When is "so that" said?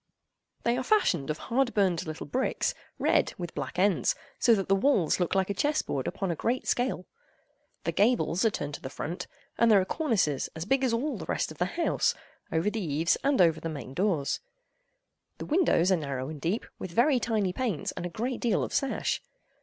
4.39-4.67